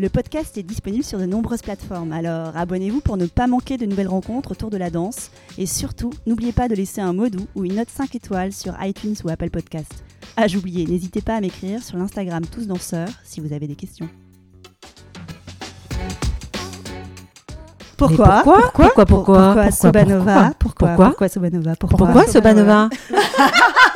[0.00, 3.86] Le podcast est disponible sur de nombreuses plateformes, alors abonnez-vous pour ne pas manquer de
[3.86, 5.30] nouvelles rencontres autour de la danse.
[5.56, 8.74] Et surtout, n'oubliez pas de laisser un mot doux ou une note 5 étoiles sur
[8.82, 9.92] iTunes ou Apple Podcast.
[10.36, 14.08] Ah, j'oubliais, n'hésitez pas à m'écrire sur l'Instagram Tous Danseurs si vous avez des questions.
[17.96, 22.88] Pourquoi pourquoi Pourquoi Pourquoi Pourquoi Sobanova Pourquoi Pourquoi Pourquoi Sobanova Pourquoi Sobanova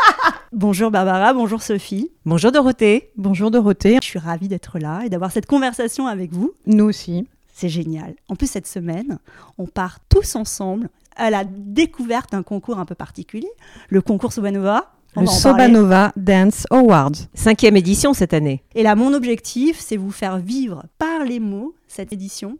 [0.58, 2.10] Bonjour Barbara, bonjour Sophie.
[2.24, 3.12] Bonjour Dorothée.
[3.16, 3.98] Bonjour Dorothée.
[4.02, 6.52] Je suis ravie d'être là et d'avoir cette conversation avec vous.
[6.66, 7.28] Nous aussi.
[7.54, 8.16] C'est génial.
[8.28, 9.20] En plus, cette semaine,
[9.56, 13.46] on part tous ensemble à la découverte d'un concours un peu particulier,
[13.88, 14.90] le concours Sobanova.
[15.14, 15.26] On Le.
[15.28, 17.12] Sobanova Dance Awards.
[17.34, 18.64] Cinquième édition cette année.
[18.74, 22.58] Et là, mon objectif, c'est vous faire vivre par les mots cette édition.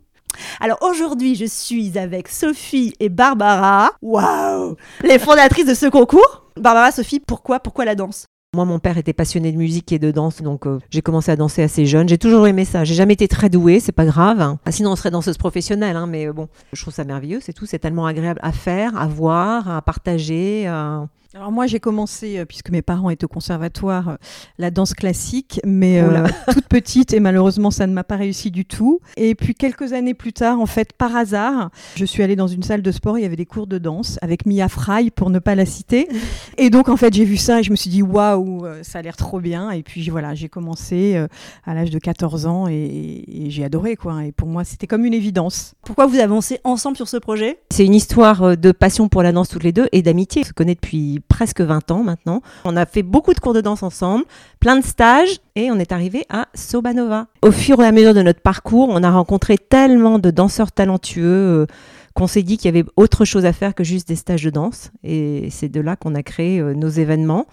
[0.60, 3.90] Alors aujourd'hui, je suis avec Sophie et Barbara.
[4.02, 6.44] Waouh Les fondatrices de ce concours.
[6.56, 8.26] Barbara, Sophie, pourquoi Pourquoi la danse?
[8.54, 11.36] Moi, mon père était passionné de musique et de danse, donc euh, j'ai commencé à
[11.36, 12.08] danser assez jeune.
[12.08, 12.82] J'ai toujours aimé ça.
[12.82, 14.56] J'ai jamais été très douée, c'est pas grave.
[14.64, 17.52] Ah, sinon, on serait danseuse professionnelle, hein, mais euh, bon, je trouve ça merveilleux, c'est
[17.52, 17.66] tout.
[17.66, 20.66] C'est tellement agréable à faire, à voir, à partager.
[20.66, 24.16] à- Alors moi j'ai commencé, euh, puisque mes parents étaient au conservatoire, euh,
[24.56, 28.64] la danse classique, mais euh, toute petite et malheureusement ça ne m'a pas réussi du
[28.64, 29.00] tout.
[29.18, 32.62] Et puis quelques années plus tard, en fait par hasard, je suis allée dans une
[32.62, 35.38] salle de sport, il y avait des cours de danse avec Mia Fry pour ne
[35.38, 36.08] pas la citer.
[36.56, 39.02] Et donc en fait j'ai vu ça et je me suis dit waouh, ça a
[39.02, 39.70] l'air trop bien.
[39.70, 41.22] Et puis voilà, j'ai commencé
[41.66, 44.24] à l'âge de 14 ans et, et j'ai adoré quoi.
[44.24, 45.74] Et pour moi c'était comme une évidence.
[45.84, 47.58] Pourquoi vous avancez ensemble sur ce projet?
[47.70, 50.42] C'est une histoire de passion pour la danse toutes les deux et d'amitié.
[50.44, 52.42] On se connaît depuis presque 20 ans maintenant.
[52.64, 54.24] On a fait beaucoup de cours de danse ensemble,
[54.60, 57.26] plein de stages et on est arrivé à Sobanova.
[57.42, 61.22] Au fur et à mesure de notre parcours, on a rencontré tellement de danseurs talentueux
[61.24, 61.66] euh,
[62.14, 64.50] qu'on s'est dit qu'il y avait autre chose à faire que juste des stages de
[64.50, 64.90] danse.
[65.04, 67.46] Et c'est de là qu'on a créé euh, nos événements,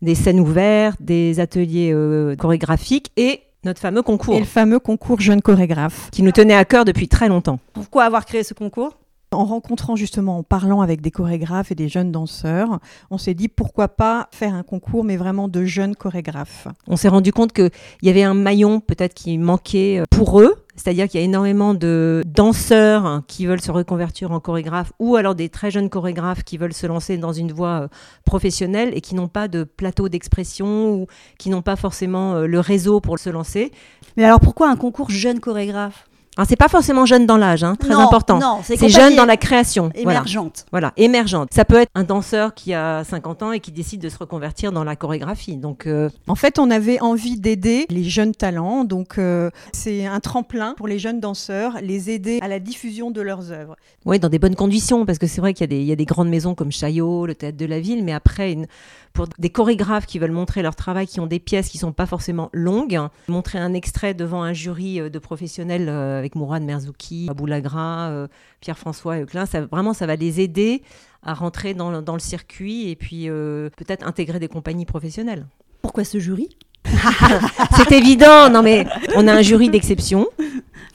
[0.00, 5.20] des scènes ouvertes, des ateliers euh, chorégraphiques et notre fameux concours Et le fameux concours
[5.20, 6.10] jeune chorégraphe.
[6.10, 7.60] qui nous tenait à cœur depuis très longtemps.
[7.72, 8.96] Pourquoi avoir créé ce concours?
[9.32, 13.48] En rencontrant justement, en parlant avec des chorégraphes et des jeunes danseurs, on s'est dit
[13.48, 16.68] pourquoi pas faire un concours, mais vraiment de jeunes chorégraphes.
[16.86, 17.70] On s'est rendu compte qu'il
[18.02, 20.54] y avait un maillon peut-être qui manquait euh, pour eux.
[20.76, 25.16] C'est-à-dire qu'il y a énormément de danseurs hein, qui veulent se reconvertir en chorégraphe ou
[25.16, 27.88] alors des très jeunes chorégraphes qui veulent se lancer dans une voie euh,
[28.24, 31.06] professionnelle et qui n'ont pas de plateau d'expression ou
[31.38, 33.72] qui n'ont pas forcément euh, le réseau pour se lancer.
[34.16, 36.06] Mais alors pourquoi un concours jeune chorégraphe
[36.38, 38.38] Alors c'est pas forcément jeune dans l'âge, hein, très Non, important.
[38.38, 39.90] Non, c'est C'est jeune dans la création.
[40.02, 40.20] Voilà.
[40.20, 40.64] émergente.
[40.70, 41.50] Voilà, émergente.
[41.52, 44.72] Ça peut être un danseur qui a 50 ans et qui décide de se reconvertir
[44.72, 45.56] dans la chorégraphie.
[45.58, 50.20] Donc, euh, En fait, on avait envie d'aider les jeunes talents, donc euh, c'est un
[50.20, 53.76] tremplin pour les jeunes danseurs, les aider à la diffusion de leurs œuvres.
[54.06, 55.92] Oui, dans des bonnes conditions, parce que c'est vrai qu'il y, a des- il y
[55.92, 58.66] a des grandes maisons comme Chaillot, le Théâtre de la Ville, mais après, une-
[59.12, 62.06] pour des chorégraphes qui veulent montrer leur travail, qui ont des pièces qui sont pas
[62.06, 67.26] forcément longues, montrer un extrait devant un jury euh, de professionnels euh, avec Mourad Merzouki,
[67.30, 68.28] Abou Lagra, euh,
[68.60, 70.82] Pierre-François Euclin, ça, vraiment, ça va les aider
[71.22, 73.28] à rentrer dans, le- circuit et puis
[73.76, 75.46] peut-être intégrer des compagnies professionnelles.
[75.80, 76.56] Pourquoi ce jury?
[77.76, 80.26] C'est évident, non mais on a un jury d'exception,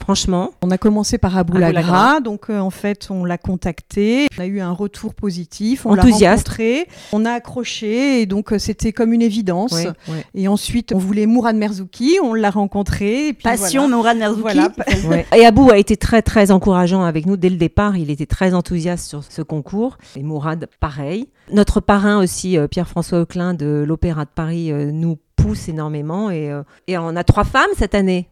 [0.00, 0.50] franchement.
[0.62, 2.20] On a commencé par Abou Abou Lagra, Lagra.
[2.20, 6.02] donc euh, en fait on l'a contacté, on a eu un retour positif, on l'a
[6.02, 6.48] Enthousiaste.
[6.48, 9.72] rencontré, on a accroché et donc euh, c'était comme une évidence.
[9.72, 10.24] Ouais, ouais.
[10.34, 13.28] Et ensuite on voulait Mourad Merzouki, on l'a rencontré.
[13.28, 13.96] Et puis Passion, voilà.
[13.96, 14.42] Mourad Merzouki.
[14.42, 14.68] Voilà.
[15.08, 15.26] Ouais.
[15.36, 17.96] Et Abou a été très très encourageant avec nous dès le départ.
[17.96, 19.96] Il était très enthousiaste sur ce concours.
[20.16, 21.28] Et Mourad, pareil.
[21.52, 26.30] Notre parrain aussi, euh, Pierre-François Auclin de l'Opéra de Paris, euh, nous pousse énormément.
[26.30, 28.28] Et, euh, et on a trois femmes cette année.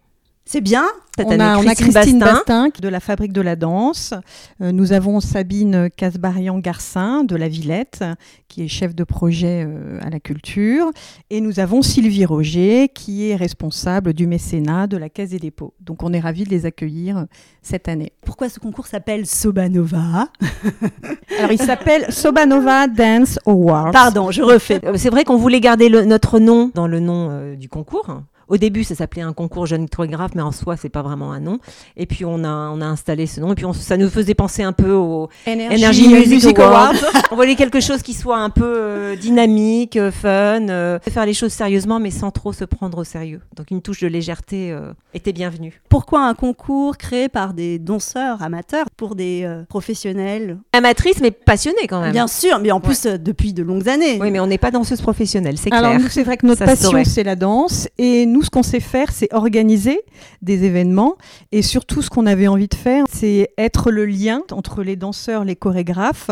[0.49, 0.85] C'est bien.
[1.19, 2.35] Cette on, année, a, on a Christine Bastin.
[2.35, 4.15] Bastin de la Fabrique de la Danse.
[4.61, 8.05] Euh, nous avons Sabine Casbarian-Garcin de la Villette,
[8.47, 10.91] qui est chef de projet euh, à la culture.
[11.31, 15.75] Et nous avons Sylvie Roger, qui est responsable du mécénat de la Caisse des dépôts.
[15.81, 17.25] Donc on est ravis de les accueillir euh,
[17.63, 18.13] cette année.
[18.25, 20.29] Pourquoi ce concours s'appelle Sobanova
[21.39, 23.91] Alors il s'appelle Sobanova Dance Awards.
[23.91, 24.81] Pardon, je refais.
[24.97, 28.21] C'est vrai qu'on voulait garder le- notre nom dans le nom euh, du concours.
[28.49, 31.41] Au début, ça s'appelait un concours jeune chorégraphe, mais en soi, c'est pas vraiment un
[31.41, 31.59] nom.
[31.97, 34.35] Et puis on a, on a installé ce nom, et puis on- ça nous faisait
[34.35, 36.93] penser un peu au Energy Music, Awards.
[37.31, 41.35] on voulait quelque chose qui soit un peu euh, dynamique, euh, fun, euh, faire les
[41.35, 43.41] choses sérieusement, mais sans trop se prendre au sérieux.
[43.57, 45.81] Donc une touche de légèreté euh, était bienvenue.
[45.89, 50.59] Pourquoi un concours créé par des danseurs amateurs pour des euh, professionnels?
[50.73, 52.13] Amatrice, mais passionnée quand même.
[52.13, 54.19] Bien sûr, mais en plus depuis de longues années.
[54.21, 56.01] Oui, mais on n'est pas danseuse professionnelle, c'est Alors clair.
[56.03, 57.89] nous, c'est vrai que notre Ça passion, c'est la danse.
[57.99, 60.00] Et nous, ce qu'on sait faire, c'est organiser
[60.43, 61.17] des événements.
[61.53, 65.44] Et surtout, ce qu'on avait envie de faire, c'est être le lien entre les danseurs,
[65.44, 66.31] les chorégraphes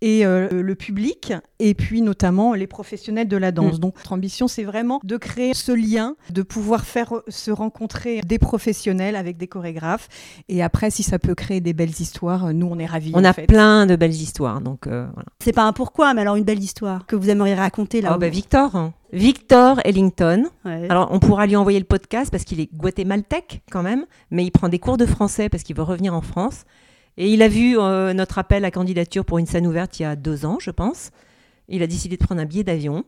[0.00, 1.32] et euh, le public.
[1.58, 3.76] Et puis, notamment, les professionnels de la danse.
[3.76, 3.80] Mm.
[3.80, 8.20] Donc, notre ambition, c'est vraiment de créer ce lien, de pouvoir faire euh, se rencontrer
[8.26, 10.08] des professionnels avec des chorégraphes.
[10.48, 13.12] Et après, si ça peut créer des belles histoires, euh, nous, on est ravis.
[13.14, 13.46] On en a fait.
[13.46, 15.28] plein de belles histoires, donc euh, voilà.
[15.42, 18.12] C'est pas un pourquoi, mais alors une belle histoire que vous aimeriez raconter là.
[18.14, 18.92] Oh, bah, Victor, hein.
[19.12, 20.46] Victor Ellington.
[20.64, 20.88] Ouais.
[20.88, 24.50] Alors, on pourra lui envoyer le podcast parce qu'il est guatémaltèque quand même, mais il
[24.50, 26.64] prend des cours de français parce qu'il veut revenir en France.
[27.18, 30.06] Et il a vu euh, notre appel à candidature pour une scène ouverte il y
[30.06, 31.10] a deux ans, je pense.
[31.68, 33.04] Il a décidé de prendre un billet d'avion.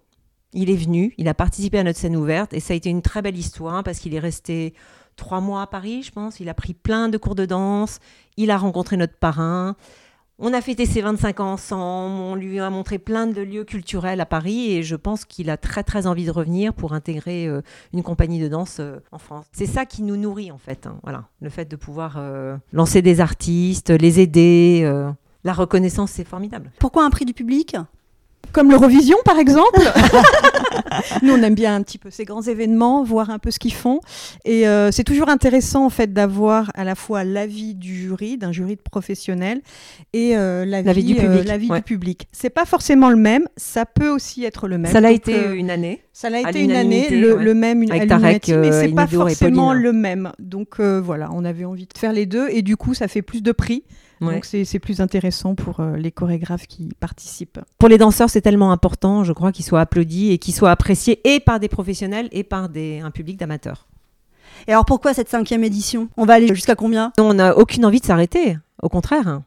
[0.53, 3.03] Il est venu, il a participé à notre scène ouverte et ça a été une
[3.03, 4.75] très belle histoire parce qu'il est resté
[5.17, 6.39] trois mois à Paris, je pense.
[6.39, 7.99] Il a pris plein de cours de danse.
[8.37, 9.75] Il a rencontré notre parrain.
[10.41, 14.21] On a fêté ses 25 ans ensemble, on lui a montré plein de lieux culturels
[14.21, 17.63] à Paris et je pense qu'il a très très envie de revenir pour intégrer euh,
[17.93, 19.47] une compagnie de danse euh, en France.
[19.53, 23.01] C'est ça qui nous nourrit en fait, hein, voilà, le fait de pouvoir euh, lancer
[23.01, 24.83] des artistes, les aider.
[25.45, 26.73] la reconnaissance, c'est formidable.
[26.81, 27.77] Pourquoi un prix du public?
[28.55, 29.81] Comme l'Eurovision, par exemple.
[31.23, 33.75] Nous, on aime bien un petit peu ces grands événements, voir un peu ce qu'ils
[33.75, 34.01] font.
[34.45, 38.53] Et euh, c'est toujours intéressant, en fait, d'avoir à la fois l'avis du jury, d'un
[38.53, 39.61] jury de professionnels,
[40.13, 41.79] et euh, l'avis du euh, public, l'avis ouais.
[41.79, 42.29] du public.
[42.33, 44.93] C'est pas forcément le même, ça peut aussi être le même.
[44.93, 46.03] Ça l'a été euh, une année.
[46.13, 47.45] ça l'a été une année, le, ouais.
[47.45, 50.33] le même une, Avec Tarek, mais euh, c'est pas forcément le même.
[50.39, 53.23] Donc euh, voilà, on avait envie de faire les deux, et du coup, ça fait
[53.23, 53.85] plus de prix.
[54.27, 54.35] Ouais.
[54.35, 57.61] Donc c'est c'est plus intéressant pour euh, les chorégraphes qui participent.
[57.79, 61.21] Pour les danseurs, c'est tellement important, je crois, qu'ils soient applaudis et qu'ils soient appréciés
[61.25, 63.87] et par des professionnels et par des, un public d'amateurs.
[64.67, 66.09] Et alors pourquoi cette cinquième édition?
[66.17, 67.13] On va aller jusqu'à combien?
[67.19, 69.43] On n'a aucune envie de s'arrêter, au contraire.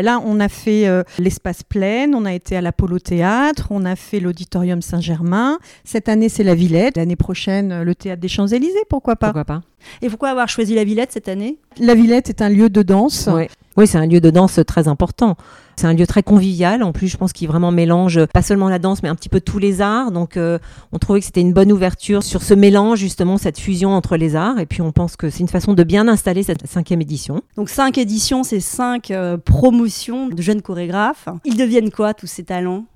[0.00, 3.96] Là, on a fait euh, l'espace plein, on a été à l'Apollo Théâtre, on a
[3.96, 5.58] fait l'Auditorium Saint-Germain.
[5.84, 6.98] Cette année, c'est la Villette.
[6.98, 9.28] L'année prochaine, euh, le Théâtre des Champs-Élysées, pourquoi pas?
[9.28, 9.62] Pourquoi pas?
[10.02, 11.58] Et pourquoi avoir choisi la Villette cette année?
[11.78, 13.28] La Villette est un lieu de danse.
[13.32, 13.48] Ouais.
[13.78, 15.36] Oui, c'est un lieu de danse très important.
[15.78, 16.82] C'est un lieu très convivial.
[16.82, 19.40] En plus, je pense qu'il vraiment mélange pas seulement la danse, mais un petit peu
[19.40, 20.10] tous les arts.
[20.10, 20.58] Donc, euh,
[20.92, 24.36] on trouvait que c'était une bonne ouverture sur ce mélange, justement, cette fusion entre les
[24.36, 24.58] arts.
[24.58, 27.42] Et puis, on pense que c'est une façon de bien installer cette cinquième édition.
[27.56, 31.28] Donc cinq éditions, c'est cinq euh, promotions de jeunes chorégraphes.
[31.44, 32.86] Ils deviennent quoi tous ces talents?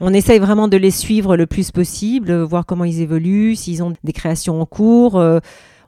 [0.00, 3.82] On essaye vraiment de les suivre le plus possible, euh, voir comment ils évoluent, s'ils
[3.82, 5.16] ont des créations en cours.
[5.16, 5.40] euh,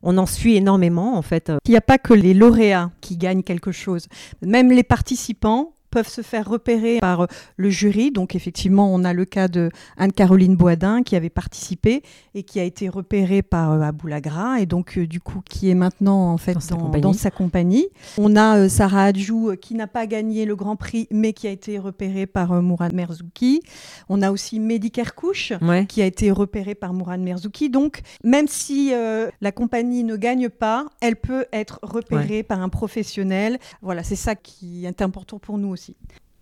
[0.03, 1.53] on en suit énormément, en fait.
[1.67, 4.07] Il n'y a pas que les lauréats qui gagnent quelque chose.
[4.41, 7.27] Même les participants peuvent se faire repérer par euh,
[7.57, 8.11] le jury.
[8.11, 12.03] Donc effectivement, on a le cas de Anne-Caroline Boisdin qui avait participé
[12.35, 15.75] et qui a été repérée par euh, Aboulagra et donc euh, du coup qui est
[15.75, 17.03] maintenant en fait Dans sa compagnie.
[17.03, 17.87] dans sa compagnie.
[18.19, 21.79] On a Sarah Adjou qui n'a pas gagné le Grand Prix mais qui a été
[21.79, 23.61] repérée par Mourad Merzouki.
[24.09, 25.87] On a aussi Mehdi Kerkouche Ouais.
[25.87, 27.71] qui a été repérée par Mourad Merzouki.
[27.71, 32.69] Donc, même si euh, la compagnie ne gagne pas, elle peut être repérée par un
[32.69, 33.59] professionnel.
[33.83, 35.80] Voilà, c'est ça qui est important pour nous aussi.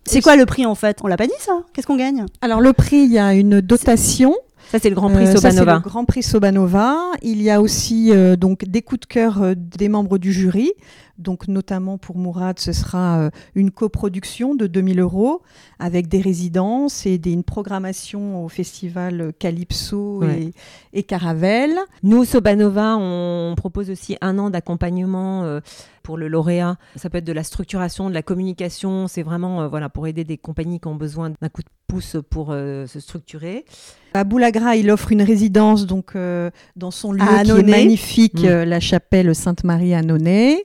[0.05, 0.97] C'est quoi le prix en fait?
[1.03, 1.63] On l'a pas dit ça?
[1.73, 2.25] Qu'est-ce qu'on gagne?
[2.41, 4.35] Alors, le prix, il y a une dotation.
[4.71, 5.73] Ça, c'est le Grand Prix Euh, ça, c'est Sobanova.
[5.75, 6.95] le Grand Prix Sobanova.
[7.21, 10.71] Il y a aussi euh, donc des coups de cœur euh, des membres du jury.
[11.19, 15.41] Donc notamment pour Mourad, ce sera euh, une coproduction de 2000 euros
[15.77, 20.51] avec des résidences et des, une programmation au festival Calypso Ouais.
[20.93, 21.77] et, et Caravelle.
[22.03, 25.59] Nous, Sobanova, on propose aussi un an d'accompagnement euh,
[26.03, 26.77] pour le lauréat.
[26.95, 29.07] Ça peut être de la structuration, de la communication.
[29.07, 32.15] C'est vraiment euh, voilà, pour aider des compagnies qui ont besoin d'un coup de pouce
[32.29, 33.65] pour se structurer.
[34.13, 38.45] À Boulagra, il offre une résidence donc euh, dans son lieu qui est magnifique, Mm.
[38.45, 40.61] euh, la chapelle Sainte-Marie à Nonay.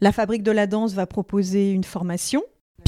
[0.00, 2.42] La fabrique de la danse va proposer une formation.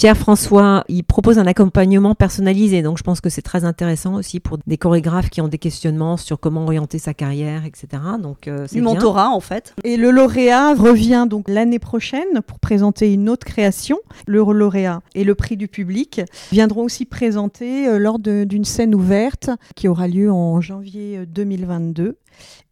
[0.05, 2.81] Pierre-François, il propose un accompagnement personnalisé.
[2.81, 6.17] Donc, je pense que c'est très intéressant aussi pour des chorégraphes qui ont des questionnements
[6.17, 8.03] sur comment orienter sa carrière, etc.
[8.19, 8.95] Donc, euh, c'est Du bien.
[8.95, 9.75] mentorat en fait.
[9.85, 13.99] Et le lauréat revient donc l'année prochaine pour présenter une autre création.
[14.27, 18.95] Le lauréat et le prix du public viendront aussi présenter euh, lors de- d'une scène
[18.95, 22.17] ouverte qui aura lieu en janvier euh, 2022.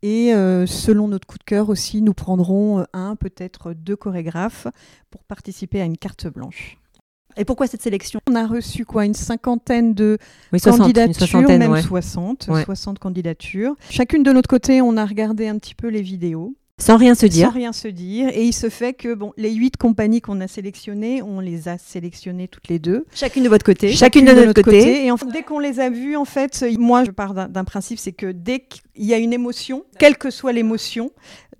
[0.00, 4.66] Et euh, selon notre coup de cœur aussi, nous prendrons euh, un, peut-être deux chorégraphes
[5.10, 6.78] pour participer à une carte blanche.
[7.38, 8.20] Et pourquoi cette sélection?
[8.28, 9.04] On a reçu quoi?
[9.06, 10.18] Une cinquantaine de
[10.52, 11.82] Oui, 60, une candidatures, même ouais.
[11.82, 12.64] 60, Ouais.
[12.64, 13.74] 60 candidatures.
[13.90, 16.54] Chacune de notre côté, on a regardé un petit peu les vidéos.
[16.80, 17.50] Sans rien se Sans dire.
[17.52, 18.28] rien se dire.
[18.32, 21.76] Et il se fait que bon, les huit compagnies qu'on a sélectionnées, on les a
[21.76, 23.04] sélectionnées toutes les deux.
[23.12, 23.92] Chacune de votre côté.
[23.92, 25.04] Chacune de notre côté.
[25.04, 27.98] Et en fait, dès qu'on les a vues, en fait, moi, je pars d'un principe,
[27.98, 31.10] c'est que dès qu'il y a une émotion, quelle que soit l'émotion,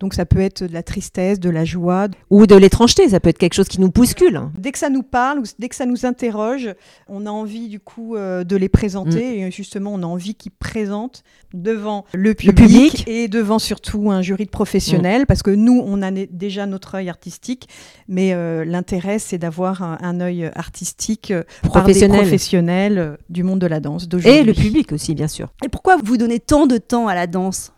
[0.01, 3.29] donc ça peut être de la tristesse, de la joie, Ou de l'étrangeté, ça peut
[3.31, 4.41] être quelque chose qui nous bouscule.
[4.59, 6.69] dès que ça nous parle ou dès que ça nous interroge,
[7.09, 9.41] on a envie du coup euh, de les présenter.
[9.41, 11.23] Et justement, on a envie qu'ils présentent
[11.55, 13.05] devant le public, public.
[13.09, 17.09] et devant surtout un jury de professionnels, parce que nous, on a déjà notre œil
[17.09, 17.69] artistique,
[18.09, 22.21] mais euh, l'intérêt, c'est d'avoir un, un œil artistique euh, par des Professionnel.
[22.21, 24.41] professionnels du monde de la danse d'aujourd'hui.
[24.41, 25.49] Et le public aussi, bien sûr.
[25.65, 27.73] Et pourquoi vous donnez tant de temps à la danse?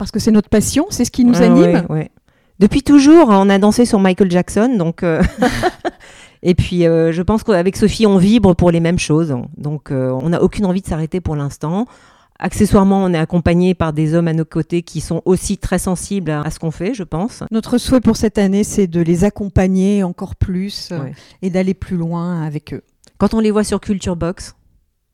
[0.00, 1.60] Parce que c'est notre passion, c'est ce qui nous Ah anime.
[1.62, 2.10] ouais, ouais.
[2.58, 5.02] Depuis toujours, on a dansé sur Michael Jackson, donc.
[5.02, 5.22] euh,
[6.42, 9.36] Et puis, euh, je pense qu'avec Sophie, on vibre pour les mêmes choses.
[9.58, 11.84] Donc, euh, on n'a aucune envie de s'arrêter pour l'instant.
[12.38, 16.30] Accessoirement, on est accompagné par des hommes à nos côtés qui sont aussi très sensibles
[16.30, 17.42] à à ce qu'on fait, je pense.
[17.50, 21.12] Notre souhait pour cette année, c'est de les accompagner encore plus Ouais.
[21.42, 22.80] et d'aller plus loin avec eux.
[23.18, 24.54] Quand on les voit sur Culture Box,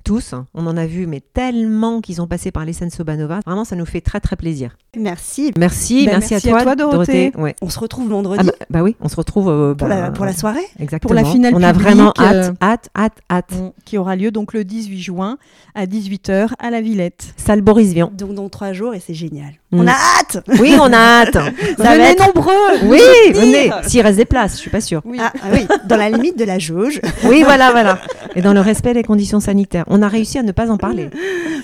[0.07, 3.65] tous, on en a vu, mais tellement qu'ils ont passé par les scènes Sobanova, vraiment,
[3.65, 4.77] ça nous fait très très plaisir.
[4.97, 5.53] Merci.
[5.59, 7.33] Merci, Ben, merci, merci à à toi, Dorothée.
[7.37, 7.57] Ouais.
[7.61, 10.11] On se retrouve vendredi Ah bah, bah oui, on se retrouve euh, pour, bah, la,
[10.13, 10.61] pour la soirée?
[10.79, 11.09] Exactement.
[11.09, 13.53] pour la finale On a publique, vraiment euh, hâte, hâte, hâte, hâte.
[13.85, 15.39] Qui aura lieu donc le 18 juin
[15.75, 17.35] à 18h à la Villette.
[17.37, 18.13] Salle Boris Vian.
[18.17, 19.55] Donc dans trois jours et c'est génial.
[19.73, 19.81] Mm.
[19.81, 21.33] On a hâte Oui, on a hâte.
[21.77, 22.53] Ça va Venez être- nombreux
[22.85, 23.01] oui,
[23.33, 23.71] venez.
[23.87, 25.03] S'il reste des places, je suis pas sûre.
[25.05, 25.19] Oui.
[25.21, 27.01] Ah, ah oui, dans la limite de la jauge.
[27.25, 27.99] Oui, voilà, voilà.
[28.37, 29.85] Et dans le respect des conditions sanitaires.
[29.89, 31.11] On a réussi à ne pas en parler.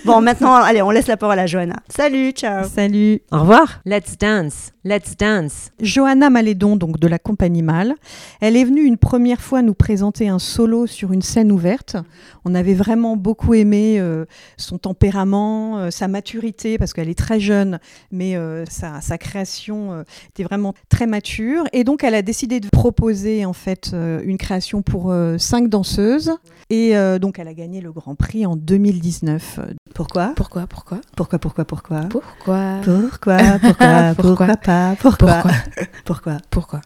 [0.04, 1.76] Bon, maintenant, allez, on laisse la parole à Johanna.
[1.88, 2.64] Salut, ciao.
[2.74, 3.20] Salut.
[3.30, 3.80] Au revoir.
[3.86, 4.71] Let's dance.
[4.84, 5.70] Let's dance.
[5.80, 7.94] Johanna Malédon, donc de la compagnie Mal,
[8.40, 11.96] elle est venue une première fois nous présenter un solo sur une scène ouverte.
[12.44, 14.24] On avait vraiment beaucoup aimé euh,
[14.56, 17.78] son tempérament, euh, sa maturité, parce qu'elle est très jeune,
[18.10, 21.62] mais euh, sa, sa création était vraiment très mature.
[21.72, 26.32] Et donc, elle a décidé de proposer en fait une création pour cinq danseuses.
[26.70, 29.60] Et donc, elle a gagné le Grand Prix en 2019.
[29.94, 30.32] Pourquoi?
[30.36, 31.00] Pourquoi Pourquoi?
[31.16, 32.00] Pourquoi, pourquoi, pourquoi?
[32.08, 32.80] Pourquoi?
[32.82, 35.42] Pourquoi, pourquoi, pourquoi pas, pourquoi,
[36.04, 36.38] pourquoi?
[36.50, 36.80] Pourquoi?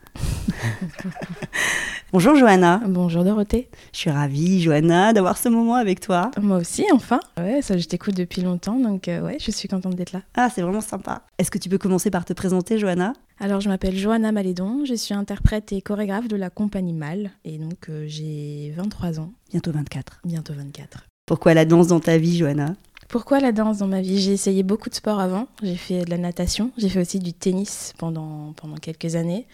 [2.12, 3.68] Bonjour Johanna, Bonjour Dorothée.
[3.92, 6.30] je suis ravie Johanna d'avoir ce moment avec toi.
[6.40, 7.20] Moi aussi, enfin.
[7.38, 10.22] Ouais, ça, je t'écoute depuis longtemps, donc euh, ouais, je suis contente d'être là.
[10.36, 11.22] Ah, c'est vraiment sympa.
[11.38, 13.12] Est-ce que tu peux commencer par te présenter Johanna?
[13.38, 17.58] Alors, je m'appelle Johanna Malédon, je suis interprète et chorégraphe de la compagnie Mal, et
[17.58, 20.20] donc euh, j'ai 23 ans, Bientôt 24.
[20.24, 21.06] bientôt 24.
[21.26, 22.74] Pourquoi la danse dans ta vie Johanna?
[23.08, 24.20] Pourquoi la danse dans ma vie?
[24.20, 25.46] J'ai essayé beaucoup de sports avant.
[25.62, 29.46] J'ai fait de la natation, j'ai fait aussi du tennis pendant, pendant quelques années.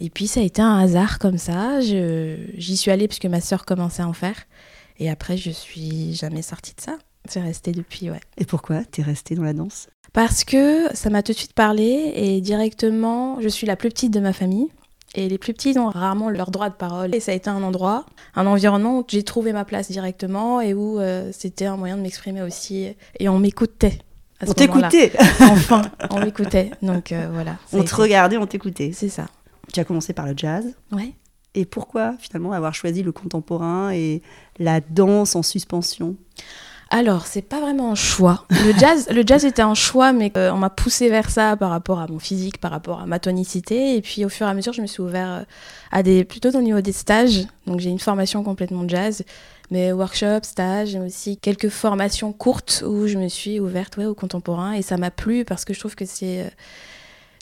[0.00, 1.80] Et puis ça a été un hasard comme ça.
[1.80, 4.36] J'y suis allée parce que ma sœur commençait à en faire.
[4.98, 6.98] Et après, je suis jamais sortie de ça.
[7.28, 8.20] C'est resté depuis, ouais.
[8.36, 9.88] Et pourquoi t'es restée dans la danse?
[10.12, 14.12] Parce que ça m'a tout de suite parlé et directement, je suis la plus petite
[14.12, 14.68] de ma famille.
[15.18, 17.12] Et les plus petites ont rarement leur droit de parole.
[17.12, 18.06] Et ça a été un endroit,
[18.36, 22.02] un environnement où j'ai trouvé ma place directement et où euh, c'était un moyen de
[22.02, 22.94] m'exprimer aussi.
[23.18, 23.98] Et on m'écoutait.
[24.46, 25.10] On t'écoutait
[25.40, 26.70] Enfin, on m'écoutait.
[26.82, 27.56] Donc euh, voilà.
[27.72, 28.92] On te été- regardait, on t'écoutait.
[28.94, 29.26] C'est ça.
[29.72, 30.64] Tu as commencé par le jazz.
[30.92, 31.14] Ouais.
[31.56, 34.22] Et pourquoi finalement avoir choisi le contemporain et
[34.60, 36.14] la danse en suspension?
[36.90, 38.46] Alors, c'est pas vraiment un choix.
[38.50, 41.68] Le jazz, le jazz était un choix, mais euh, on m'a poussé vers ça par
[41.68, 43.94] rapport à mon physique, par rapport à ma tonicité.
[43.96, 45.42] Et puis, au fur et à mesure, je me suis ouvert euh,
[45.92, 47.42] à des, plutôt au niveau des stages.
[47.66, 49.22] Donc, j'ai une formation complètement jazz,
[49.70, 54.14] mais workshops, stages, et aussi quelques formations courtes où je me suis ouverte ouais, au
[54.14, 54.72] contemporain.
[54.72, 56.40] Et ça m'a plu parce que je trouve que c'est.
[56.40, 56.48] euh,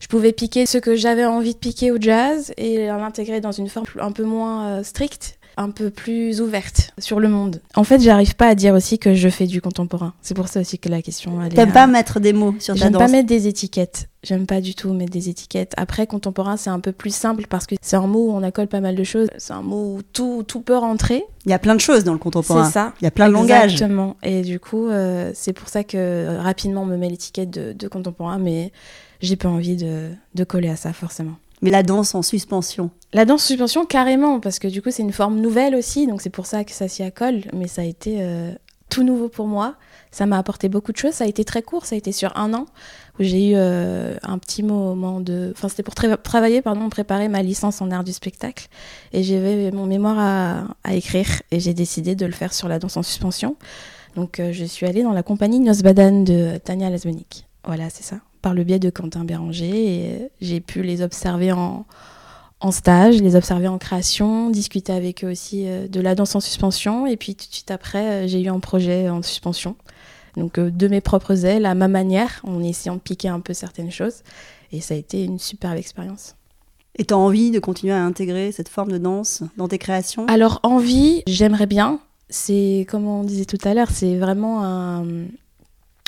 [0.01, 3.69] je pouvais piquer ce que j'avais envie de piquer au jazz et l'intégrer dans une
[3.71, 7.63] forme un peu moins stricte, un peu plus ouverte sur le monde.
[7.75, 10.13] En fait, j'arrive pas à dire aussi que je fais du contemporain.
[10.21, 11.39] C'est pour ça aussi que la question.
[11.49, 14.09] T'aimes euh, pas mettre des mots sur ta J'aime danse pas mettre des étiquettes.
[14.23, 15.73] J'aime pas du tout mettre des étiquettes.
[15.77, 18.67] Après, contemporain, c'est un peu plus simple parce que c'est un mot où on accole
[18.67, 19.29] pas mal de choses.
[19.39, 21.25] C'est un mot où tout, tout peut rentrer.
[21.47, 22.65] Il y a plein de choses dans le contemporain.
[22.65, 22.93] C'est ça.
[23.01, 23.73] Il y a plein de langages.
[23.75, 24.17] Exactement.
[24.23, 27.73] Et du coup, euh, c'est pour ça que euh, rapidement on me met l'étiquette de,
[27.73, 28.73] de contemporain, mais
[29.21, 31.37] j'ai pas envie de, de coller à ça forcément.
[31.63, 32.91] Mais la danse en suspension.
[33.13, 36.31] La danse suspension, carrément, parce que du coup, c'est une forme nouvelle aussi, donc c'est
[36.31, 38.53] pour ça que ça s'y accole, mais ça a été euh,
[38.91, 39.77] tout nouveau pour moi.
[40.11, 41.13] Ça m'a apporté beaucoup de choses.
[41.15, 42.67] Ça a été très court, ça a été sur un an,
[43.19, 45.53] où j'ai eu euh, un petit moment de.
[45.55, 48.69] Enfin, c'était pour tra- travailler, pardon, préparer ma licence en art du spectacle.
[49.13, 52.79] Et j'avais mon mémoire à, à écrire, et j'ai décidé de le faire sur la
[52.79, 53.57] danse en suspension.
[54.15, 57.47] Donc, euh, je suis allée dans la compagnie Nosbadan de Tania Lasbenik.
[57.65, 58.21] Voilà, c'est ça.
[58.47, 61.85] Par le biais de Quentin Béranger, et j'ai pu les observer en
[62.61, 66.41] en stage, les observer en création, discuter avec eux aussi euh, de la danse en
[66.41, 67.09] suspension.
[67.09, 69.75] Et puis tout de suite après, euh, j'ai eu un projet en suspension.
[70.37, 73.53] Donc euh, de mes propres ailes, à ma manière, en essayant de piquer un peu
[73.53, 74.23] certaines choses.
[74.71, 76.37] Et ça a été une superbe expérience.
[77.01, 80.25] Et tu as envie de continuer à intégrer cette forme de danse dans tes créations?
[80.29, 81.99] Alors envie, j'aimerais bien.
[82.29, 85.05] C'est comme on disait tout à l'heure, c'est vraiment un,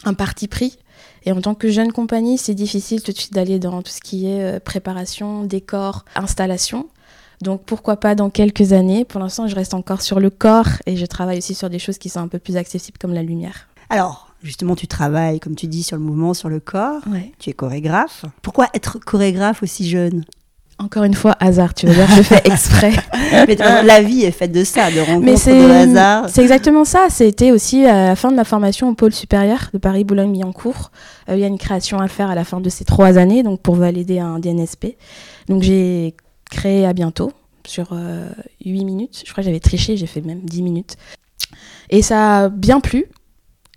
[0.05, 0.79] un parti pris.
[1.25, 4.01] Et en tant que jeune compagnie, c'est difficile tout de suite d'aller dans tout ce
[4.01, 6.87] qui est euh, préparation, décor, installation.
[7.43, 9.05] Donc pourquoi pas dans quelques années.
[9.05, 11.99] Pour l'instant, je reste encore sur le corps et je travaille aussi sur des choses
[11.99, 13.69] qui sont un peu plus accessibles comme la lumière.
[13.91, 17.01] Alors, justement, tu travailles, comme tu dis, sur le mouvement, sur le corps.
[17.11, 17.33] Ouais.
[17.39, 18.25] Tu es chorégraphe.
[18.43, 20.25] Pourquoi être chorégraphe aussi jeune?
[20.81, 22.93] Encore une fois, hasard, tu veux dire, je fais exprès.
[23.49, 26.29] Mais La vie est faite de ça, de Mais rencontres, c'est de hasard.
[26.29, 27.07] c'est exactement ça.
[27.11, 30.93] C'était aussi à la fin de ma formation au pôle supérieur de Paris Boulogne-Billancourt.
[31.29, 33.43] Euh, il y a une création à faire à la fin de ces trois années,
[33.43, 34.97] donc pour valider un DNSP.
[35.49, 36.15] Donc j'ai
[36.49, 37.33] créé à bientôt
[37.67, 38.29] sur euh,
[38.65, 39.23] 8 minutes.
[39.27, 40.97] Je crois que j'avais triché, j'ai fait même 10 minutes.
[41.91, 43.07] Et ça a bien plu.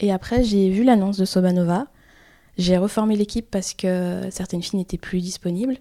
[0.01, 1.87] Et après, j'ai vu l'annonce de Sobanova.
[2.57, 5.77] J'ai reformé l'équipe parce que certaines filles n'étaient plus disponibles.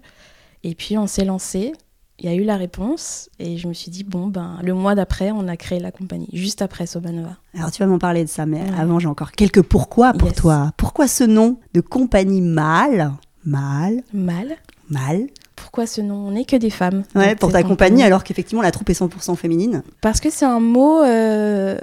[0.63, 1.73] Et puis on s'est lancé.
[2.19, 4.93] Il y a eu la réponse et je me suis dit, bon, ben, le mois
[4.93, 7.37] d'après, on a créé la compagnie, juste après Sobanova.
[7.57, 8.67] Alors, tu vas m'en parler de ça, mais Ouais.
[8.77, 10.37] avant, j'ai encore quelques pourquoi pour Yes.
[10.37, 10.71] toi.
[10.77, 13.11] Pourquoi ce nom de compagnie mâle?
[13.43, 14.55] Mâle, Mal.
[14.91, 16.27] mâle Pourquoi ce nom?
[16.27, 17.01] On n'est que des femmes.
[17.15, 19.81] Ouais, pour ta compagnie, alors qu'effectivement, la troupe est 100% féminine.
[20.01, 21.79] Parce que c'est un mot euh,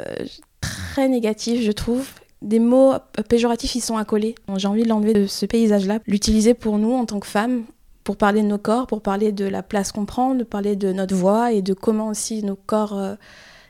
[0.60, 2.06] très négatif, je trouve.
[2.42, 2.92] Des mots
[3.28, 4.36] péjoratifs, ils sont accolés.
[4.56, 7.64] J'ai envie de l'enlever de ce paysage-là, l'utiliser pour nous en tant que femmes,
[8.08, 10.94] pour parler de nos corps, pour parler de la place qu'on prend, de parler de
[10.94, 13.16] notre voix et de comment aussi nos corps euh,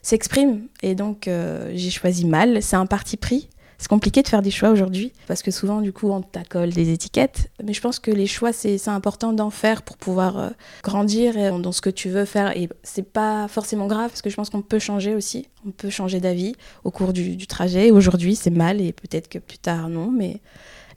[0.01, 0.69] s'expriment.
[0.81, 2.63] Et donc, euh, j'ai choisi mal.
[2.63, 3.49] C'est un parti pris.
[3.79, 6.93] C'est compliqué de faire des choix aujourd'hui parce que souvent, du coup, on t'accole des
[6.93, 7.51] étiquettes.
[7.65, 10.51] Mais je pense que les choix, c'est important d'en faire pour pouvoir euh,
[10.85, 12.57] grandir dans ce que tu veux faire.
[12.57, 15.49] Et c'est pas forcément grave parce que je pense qu'on peut changer aussi.
[15.67, 16.55] On peut changer d'avis
[16.85, 17.91] au cours du, du trajet.
[17.91, 20.13] Aujourd'hui, c'est mal et peut-être que plus tard, non.
[20.13, 20.41] Mais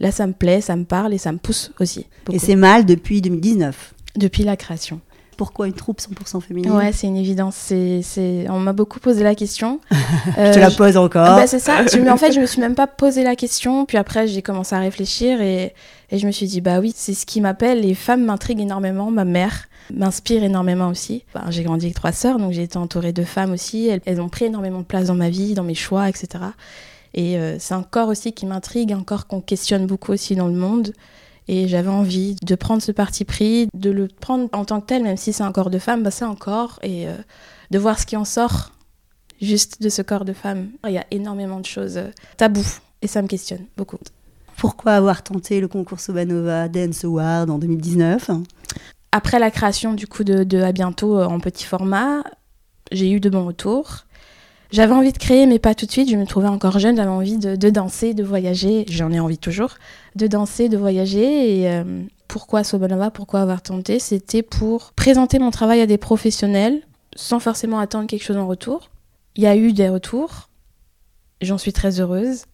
[0.01, 2.05] là, ça me plaît, ça me parle et ça me pousse aussi.
[2.25, 2.35] beaucoup.
[2.35, 3.93] Et c'est mâle depuis 2019.
[4.17, 4.99] Depuis la création.
[5.37, 6.71] Pourquoi une troupe 100% féminine?
[6.71, 7.55] Ouais, c'est une évidence.
[7.55, 8.45] C'est.
[8.49, 9.79] On m'a beaucoup posé la question.
[10.37, 11.25] Je te la pose encore.
[11.25, 11.83] Ah bah, c'est ça.
[11.87, 13.85] Je- mais en fait, je me suis même pas posé la question.
[13.85, 15.73] Puis après, j'ai commencé à réfléchir et,
[16.11, 17.81] et je me suis dit, bah oui, c'est ce qui m'appelle.
[17.81, 19.09] Les femmes m'intriguent énormément.
[19.09, 21.23] Ma mère m'inspire énormément aussi.
[21.49, 23.87] J'ai grandi avec trois sœurs, donc j'ai été entourée de femmes aussi.
[23.87, 26.27] Elles, elles ont pris énormément de place dans ma vie, dans mes choix, etc.
[27.13, 30.47] Et euh, c'est un corps aussi qui m'intrigue, un corps qu'on questionne beaucoup aussi dans
[30.47, 30.93] le monde.
[31.47, 35.03] Et j'avais envie de prendre ce parti pris, de le prendre en tant que tel,
[35.03, 37.15] même si c'est un corps de femme, bah, c'est un corps, et euh,
[37.71, 38.71] de voir ce qui en sort
[39.41, 40.69] juste de ce corps de femme.
[40.85, 43.97] Il y a énormément de choses euh, taboues, et ça me questionne beaucoup.
[44.55, 48.29] Pourquoi avoir tenté le concours Sobanova Dance Award en 2019
[49.11, 52.23] Après la création du coup de, de À bientôt en petit format,
[52.91, 54.05] j'ai eu de bons retours.
[54.71, 56.09] J'avais envie de créer, mais pas tout de suite.
[56.09, 58.85] Je me trouvais encore jeune, j'avais envie de, de danser, de voyager.
[58.89, 59.75] J'en ai envie toujours,
[60.15, 61.59] de danser, de voyager.
[61.59, 63.99] Et euh, pourquoi Sobanova Pourquoi avoir tenté?
[63.99, 66.81] C'était pour présenter mon travail à des professionnels
[67.15, 68.89] sans forcément attendre quelque chose en retour.
[69.35, 70.49] Il y a eu des retours.
[71.41, 72.45] J'en suis très heureuse.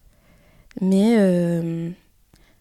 [0.80, 1.90] Mais euh,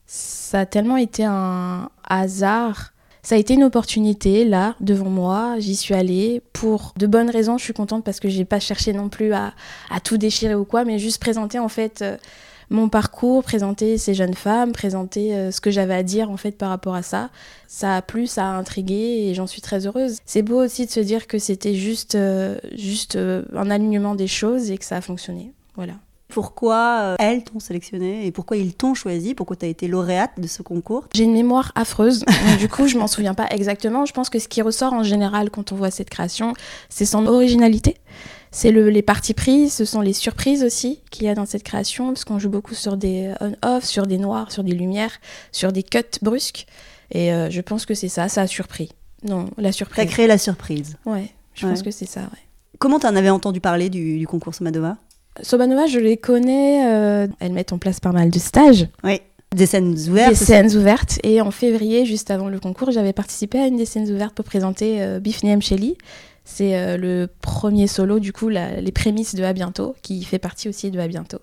[0.06, 2.94] ça a tellement été un hasard.
[3.28, 5.56] Ça a été une opportunité, là, devant moi.
[5.60, 7.58] J'y suis allée pour de bonnes raisons.
[7.58, 9.52] Je suis contente parce que j'ai pas cherché non plus à,
[9.90, 12.16] à tout déchirer ou quoi, mais juste présenter en fait euh,
[12.70, 16.52] mon parcours, présenter ces jeunes femmes, présenter euh, ce que j'avais à dire en fait
[16.52, 17.30] par rapport à ça.
[17.68, 20.20] Ça a plu, ça a intrigué et j'en suis très heureuse.
[20.26, 24.72] C'est beau aussi de se dire que c'était juste, euh, juste un alignement des choses
[24.72, 25.52] et que ça a fonctionné.
[25.76, 25.96] Voilà.
[26.30, 29.34] Pourquoi euh, elles t'ont sélectionné et pourquoi ils t'ont choisi?
[29.34, 31.08] Pourquoi tu as été lauréate de ce concours?
[31.16, 34.06] J'ai une mémoire affreuse, donc du coup je m'en souviens pas exactement.
[34.06, 36.54] Je pense que ce qui ressort en général quand on voit cette création,
[36.90, 37.96] c'est son originalité.
[38.52, 41.64] C'est le, les parties prises, ce sont les surprises aussi qu'il y a dans cette
[41.64, 45.12] création, parce qu'on joue beaucoup sur des on-off, sur des noirs, sur des lumières,
[45.52, 46.66] sur des cuts brusques.
[47.12, 48.90] Et euh, je pense que c'est ça, ça a surpris.
[49.24, 50.10] Non, la surprise.
[50.10, 50.96] créé la surprise.
[51.06, 51.72] Ouais, je Ouais.
[51.74, 52.40] pense que c'est ça, ouais.
[52.80, 54.98] Comment tu en avais entendu parler du, du concours Sobanova
[55.42, 58.88] Sobanova, je les connais, euh, elles mettent en place pas mal de stages.
[59.04, 59.22] Oui.
[59.56, 61.20] Des scènes ouvertes des scènes ouvertes.
[61.24, 64.44] Et en février, juste avant le concours, j'avais participé à une des scènes ouvertes pour
[64.46, 65.62] présenter euh, Bifni M.
[65.62, 65.96] Shelley.
[66.44, 70.40] C'est euh, le premier solo, du coup, la- les prémices de À bientôt, qui fait
[70.40, 71.40] partie aussi de À bientôt.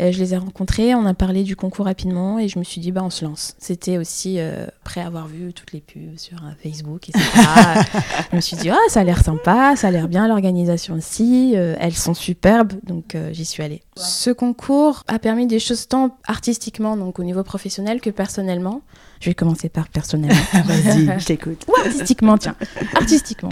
[0.00, 2.80] Euh, je les ai rencontrés, on a parlé du concours rapidement et je me suis
[2.80, 3.54] dit, bah, on se lance.
[3.58, 7.24] C'était aussi, euh, après avoir vu toutes les pubs sur euh, Facebook, etc.,
[8.30, 11.52] je me suis dit, ah, ça a l'air sympa, ça a l'air bien, l'organisation aussi,
[11.56, 13.82] euh, elles sont superbes, donc euh, j'y suis allée.
[13.96, 18.82] Ce concours a permis des choses tant artistiquement, donc au niveau professionnel, que personnellement.
[19.20, 20.40] Je vais commencer par personnellement.
[20.64, 21.64] Vas-y, je t'écoute.
[21.68, 22.56] Ou artistiquement, tiens.
[22.96, 23.50] Artistiquement.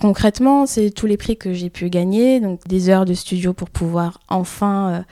[0.00, 3.68] Concrètement, c'est tous les prix que j'ai pu gagner, donc des heures de studio pour
[3.68, 5.02] pouvoir enfin euh,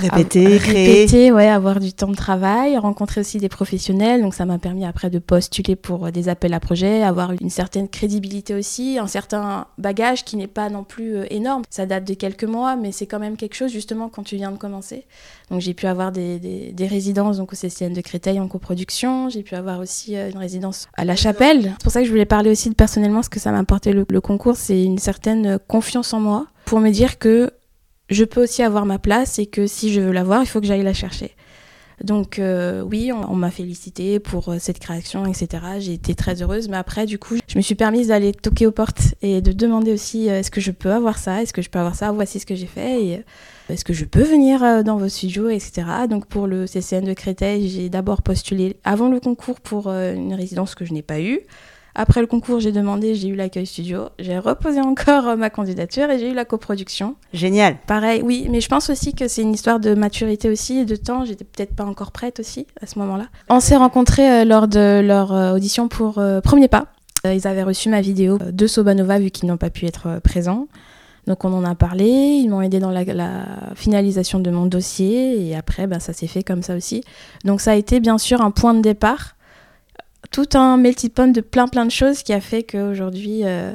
[0.00, 0.86] Répéter, créer.
[1.00, 4.84] répéter, ouais, avoir du temps de travail, rencontrer aussi des professionnels, donc ça m'a permis
[4.84, 9.06] après de postuler pour euh, des appels à projets, avoir une certaine crédibilité aussi, un
[9.06, 11.62] certain bagage qui n'est pas non plus euh, énorme.
[11.70, 14.50] Ça date de quelques mois, mais c'est quand même quelque chose justement quand tu viens
[14.52, 15.04] de commencer.
[15.50, 19.28] Donc j'ai pu avoir des, des- des résidences donc au CCN de Créteil en coproduction,
[19.28, 21.62] j'ai pu avoir aussi euh, une résidence à La Chapelle.
[21.78, 23.92] C'est pour ça que je voulais parler aussi de personnellement ce que ça m'a apporté
[23.92, 27.50] le, le concours, c'est une certaine confiance en moi pour me dire que
[28.08, 30.66] je peux aussi avoir ma place et que si je veux l'avoir, il faut que
[30.66, 31.34] j'aille la chercher.
[32.02, 35.64] Donc euh, oui, on, m'a félicité pour euh, cette création, etc.
[35.78, 38.72] J'ai été très heureuse, mais après, du coup, je me suis permise d'aller toquer aux
[38.72, 41.70] portes et de demander aussi euh, est-ce que je peux avoir ça, est-ce que je
[41.70, 43.24] peux avoir ça, voici ce que j'ai fait, et
[43.68, 45.86] est-ce que je peux venir dans vos studios, etc.
[46.08, 50.74] Donc pour le CCN de Créteil, j'ai d'abord postulé avant le concours pour une résidence
[50.74, 51.40] que je n'ai pas eue.
[52.00, 56.08] Après le concours, j'ai demandé, j'ai eu l'accueil studio, j'ai reposé encore euh, ma candidature
[56.10, 57.16] et j'ai eu la coproduction.
[57.32, 57.76] Génial.
[57.88, 60.94] Pareil, oui, mais je pense aussi que c'est une histoire de maturité aussi et de
[60.94, 61.24] temps.
[61.24, 63.26] J'étais peut-être pas encore prête aussi à ce moment-là.
[63.48, 66.86] On s'est rencontrés euh, lors de leur euh, audition pour Premier Pas.
[67.24, 70.68] Ils avaient reçu ma vidéo de Sobanova vu qu'ils n'ont pas pu être présents.
[71.26, 75.48] Donc on en a parlé, ils m'ont aidé dans la, la finalisation de mon dossier
[75.48, 77.02] et après ben, ça s'est fait comme ça aussi.
[77.44, 79.34] Donc ça a été bien sûr un point de départ,
[80.30, 83.72] tout un melting pot de plein plein de choses qui a fait qu'aujourd'hui euh,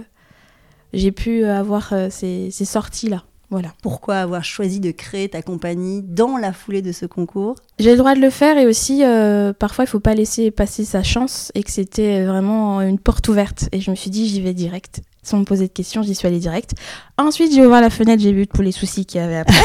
[0.94, 3.24] j'ai pu avoir euh, ces, ces sorties-là.
[3.50, 3.70] Voilà.
[3.84, 7.56] Pourquoi avoir choisi de créer ta compagnie dans la foulée de ce concours?
[7.78, 10.86] J'ai le droit de le faire et aussi euh, parfois il faut pas laisser passer
[10.86, 14.42] sa chance et que c'était vraiment une porte ouverte et je me suis dit j'y
[14.42, 15.02] vais direct.
[15.22, 16.74] Sans me poser de questions, j'y suis allée direct.
[17.18, 19.56] Ensuite, j'ai ouvert la fenêtre, j'ai vu tous les soucis qu'il y avait après.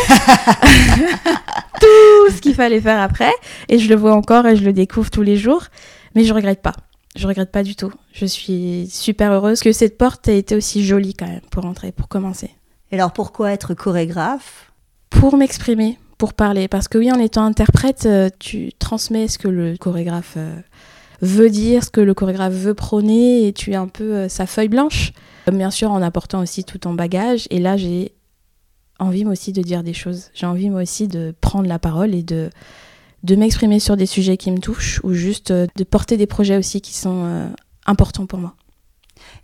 [1.81, 3.33] tout ce qu'il fallait faire après.
[3.68, 5.64] Et je le vois encore et je le découvre tous les jours.
[6.18, 6.74] Mais je regrette pas.
[7.14, 7.92] Je regrette pas du tout.
[8.12, 11.92] Je suis super heureuse que cette porte ait été aussi jolie quand même pour entrer,
[11.92, 12.50] pour commencer.
[12.90, 14.72] Et alors pourquoi être chorégraphe?
[15.11, 16.66] Pour m'exprimer, pour parler.
[16.66, 20.57] Parce que oui, en étant interprète, euh, tu transmets ce que le chorégraphe euh,
[21.22, 24.46] veut dire, ce que le chorégraphe veut prôner, et tu es un peu euh, sa
[24.46, 25.12] feuille blanche.
[25.46, 27.46] Bien sûr, en apportant aussi tout ton bagage.
[27.50, 28.11] Et là, j'ai
[28.98, 30.31] envie moi aussi de dire des choses.
[30.35, 32.50] J'ai envie moi aussi de prendre la parole et de,
[33.22, 36.57] de m'exprimer sur des sujets qui me touchent, ou juste euh, de porter des projets
[36.57, 37.46] aussi qui sont euh,
[37.87, 38.54] importants pour moi.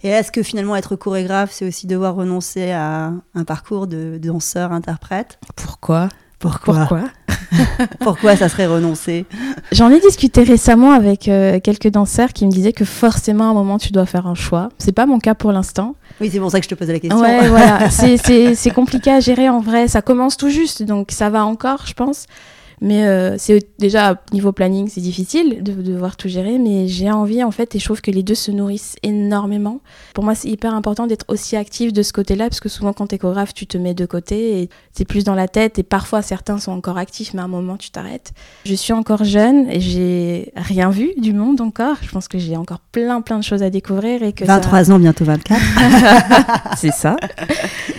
[0.03, 5.39] Et est-ce que finalement être chorégraphe, c'est aussi devoir renoncer à un parcours de danseur-interprète
[5.57, 6.09] Pourquoi?
[6.39, 6.75] Pourquoi?
[6.87, 7.05] Pourquoi?
[8.01, 9.25] Pourquoi ça serait renoncer
[9.73, 13.55] J'en ai discuté récemment avec euh, quelques danseurs qui me disaient que forcément à un
[13.55, 14.69] moment tu dois faire un choix.
[14.79, 15.97] C'est pas mon cas pour l'instant.
[16.21, 17.21] Oui, c'est pour ça que je te posais la question.
[17.21, 19.89] Ouais, voilà, c'est- c'est c'est compliqué à gérer en vrai.
[19.89, 22.27] Ça commence tout juste, donc ça va encore, je pense.
[22.85, 26.59] Mais euh, c'est déjà niveau planning, c'est difficile de de devoir tout gérer.
[26.59, 29.81] Mais j'ai envie en fait, et je trouve que les deux se nourrissent énormément.
[30.15, 33.07] Pour moi, c'est hyper important d'être aussi actif de ce côté-là, parce que souvent quand
[33.09, 35.79] t'es chorégraphe, tu te mets de côté et t'es plus dans la tête.
[35.79, 38.33] Et parfois certains sont encore actifs, mais à un moment tu t'arrêtes.
[38.67, 41.97] Je suis encore jeune et j'ai rien vu du monde encore.
[42.03, 44.93] Je pense que j'ai encore plein plein de choses à découvrir et que ça- 23
[44.93, 45.59] ans, bientôt 24.
[46.77, 47.17] c'est ça.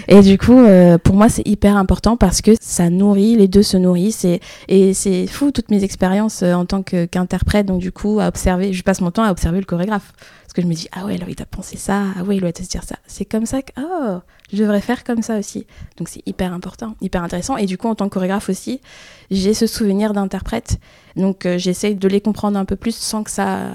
[0.07, 3.63] Et du coup, euh, pour moi, c'est hyper important parce que ça nourrit, les deux
[3.63, 4.25] se nourrissent.
[4.25, 8.27] Et, et c'est fou, toutes mes expériences euh, en tant qu'interprète, donc du coup, à
[8.27, 10.13] observer, je passe mon temps à observer le chorégraphe.
[10.41, 12.53] Parce que je me dis, ah ouais, Loïc, t'as pensé ça, ah ouais, il doit
[12.53, 12.95] te dire ça.
[13.07, 14.19] C'est comme ça que, oh,
[14.51, 15.67] je devrais faire comme ça aussi.
[15.97, 17.57] Donc c'est hyper important, hyper intéressant.
[17.57, 18.81] Et du coup, en tant que chorégraphe aussi,
[19.29, 20.79] j'ai ce souvenir d'interprète.
[21.15, 23.71] Donc euh, j'essaye de les comprendre un peu plus sans que ça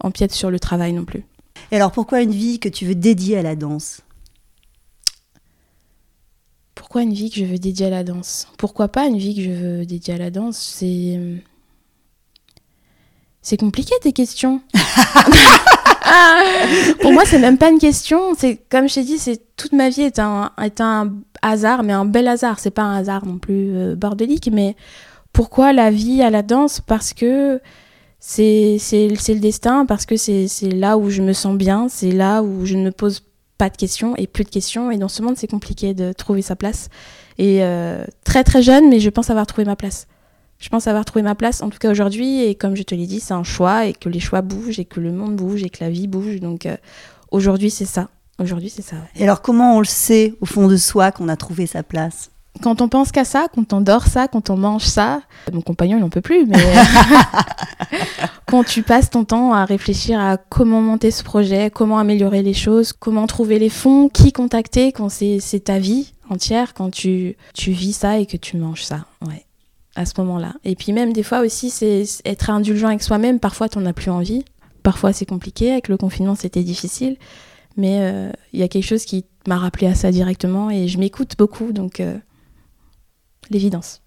[0.00, 1.24] empiète sur le travail non plus.
[1.70, 4.02] Et alors pourquoi une vie que tu veux dédier à la danse?
[6.92, 8.48] Pourquoi une vie que je veux dédier à la danse?
[8.58, 10.58] Pourquoi pas une vie que je veux dédier à la danse?
[10.58, 11.18] C'est.
[13.40, 14.60] C'est compliqué tes questions.
[17.00, 18.34] Pour moi, c'est même pas une question.
[18.36, 21.94] C'est comme je t'ai dit, c'est toute ma vie est un, est un hasard, mais
[21.94, 22.60] un bel hasard.
[22.60, 24.76] C'est pas un hasard non plus euh, bordélique, mais
[25.32, 26.82] pourquoi la vie à la danse?
[26.82, 27.62] Parce que
[28.20, 32.42] c'est le destin, parce que c'est c'est là où je me sens bien, c'est là
[32.42, 33.22] où je ne me pose
[33.62, 34.90] pas de questions et plus de questions.
[34.90, 36.88] Et dans ce monde, c'est compliqué de trouver sa place.
[37.38, 40.08] Et euh, très très jeune, mais je pense avoir trouvé ma place.
[40.58, 42.42] Je pense avoir trouvé ma place, en tout cas aujourd'hui.
[42.42, 44.84] Et comme je te l'ai dit, c'est un choix et que les choix bougent et
[44.84, 46.40] que le monde bouge et que la vie bouge.
[46.40, 46.76] Donc euh,
[47.30, 48.08] aujourd'hui, c'est ça.
[48.40, 48.96] Aujourd'hui, c'est ça.
[49.14, 52.31] Et alors comment on le sait au fond de soi qu'on a trouvé sa place?
[52.60, 55.96] Quand on pense qu'à ça, quand on dort ça, quand on mange ça, mon compagnon
[55.96, 56.58] il n'en peut plus, mais
[58.46, 62.54] quand tu passes ton temps à réfléchir à comment monter ce projet, comment améliorer les
[62.54, 67.72] choses, comment trouver les fonds, qui contacter quand c'est ta vie entière, quand tu, tu
[67.72, 69.44] vis ça et que tu manges ça, ouais,
[69.96, 70.54] à ce moment-là.
[70.64, 73.92] Et puis même des fois aussi, c'est être indulgent avec soi-même, parfois tu n'en as
[73.92, 74.44] plus envie,
[74.82, 77.16] parfois c'est compliqué, avec le confinement c'était difficile,
[77.76, 80.98] mais euh, il y a quelque chose qui m'a rappelé à ça directement et je
[80.98, 82.16] m'écoute beaucoup, donc euh,
[83.52, 84.00] l'évidence.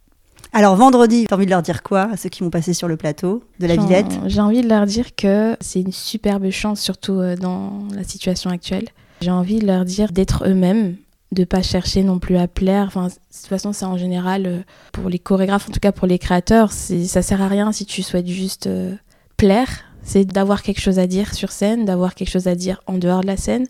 [0.53, 2.95] Alors vendredi, t'as envie de leur dire quoi à ceux qui vont passer sur le
[2.95, 4.19] plateau de la Villette?
[4.25, 8.49] J'ai envie de leur dire que c'est une superbe chance, surtout euh, dans la situation
[8.49, 8.87] actuelle.
[9.21, 10.95] J'ai envie de leur dire d'être eux-mêmes,
[11.33, 12.85] de pas chercher non plus à plaire.
[12.87, 14.59] Enfin, de toute façon, c'est en général euh,
[14.93, 18.01] pour les chorégraphes, en tout cas pour les créateurs, ça sert à rien si tu
[18.01, 18.95] souhaites juste euh,
[19.35, 19.83] plaire.
[20.03, 23.21] C'est d'avoir quelque chose à dire sur scène, d'avoir quelque chose à dire en dehors
[23.21, 23.65] de la scène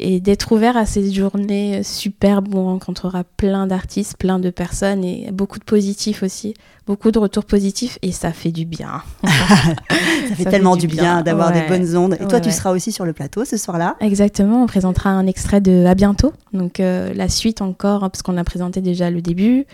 [0.00, 5.04] et d'être ouvert à ces journées superbes où on rencontrera plein d'artistes, plein de personnes
[5.04, 6.54] et beaucoup de positifs aussi,
[6.86, 9.02] beaucoup de retours positifs et ça fait du bien.
[9.22, 12.16] ça fait tellement du bien, d'avoir des bonnes ondes.
[12.18, 15.60] Et toi, tu seras aussi sur le plateau ce soir-là Exactement, on présentera un extrait
[15.60, 19.66] de À bientôt, donc euh, la suite encore, parce qu'on a présenté déjà le début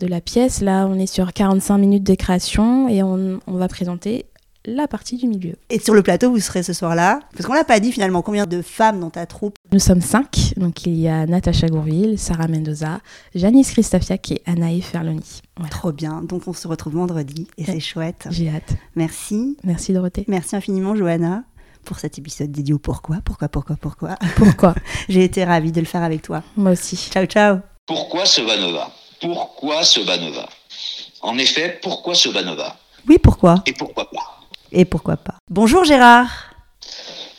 [0.00, 0.62] de la pièce.
[0.62, 4.26] Là, on est sur 45 minutes de création et on, on va présenter
[4.64, 5.54] la partie du milieu.
[5.70, 8.46] Et sur le plateau, vous serez ce soir-là Parce qu'on l'a pas dit finalement, combien
[8.46, 10.52] de femmes dans ta troupe Nous sommes cinq.
[10.56, 13.00] Donc il y a Natacha Gourville, Sarah Mendoza,
[13.36, 15.42] Janice Christofiak et Anaï Ferloni.
[15.70, 16.22] Trop bien.
[16.22, 18.26] Donc on se retrouve vendredi et c'est chouette.
[18.30, 18.74] J'ai hâte.
[18.96, 19.56] Merci.
[19.62, 20.24] Merci Dorothée.
[20.26, 21.44] Merci infiniment Johanna
[21.84, 24.16] pour cet épisode dédié au pourquoi, pourquoi, pourquoi, pourquoi.
[24.36, 24.74] Pourquoi
[25.08, 26.42] J'ai été ravie de le faire avec toi.
[26.56, 26.96] Moi aussi.
[26.96, 27.58] Ciao, ciao.
[27.86, 30.48] Pourquoi ce Vanova Pourquoi ce Vanova
[31.22, 32.76] En effet, pourquoi ce Vanova
[33.08, 33.62] Oui, pourquoi?
[33.66, 34.40] Et pourquoi pas?
[34.72, 35.36] Et pourquoi pas?
[35.48, 36.54] Bonjour Gérard.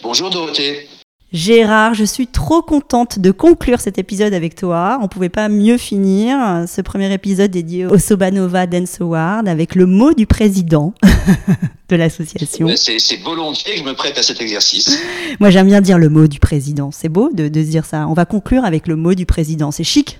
[0.01, 0.87] Bonjour Dorothée.
[1.33, 4.99] Gérard, je suis trop contente de conclure cet épisode avec toi.
[5.01, 9.85] On pouvait pas mieux finir ce premier épisode dédié au Sobanova Dance Award avec le
[9.85, 10.93] mot du président
[11.89, 12.67] de l'association.
[12.75, 14.99] C'est volontiers que je me prête à cet exercice.
[15.39, 16.91] Moi, j'aime bien dire le mot du président.
[16.91, 18.07] C'est beau de, de dire ça.
[18.09, 19.71] On va conclure avec le mot du président.
[19.71, 20.19] C'est chic.